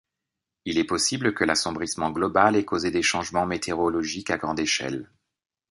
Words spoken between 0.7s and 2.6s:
est possible que l'assombrissement global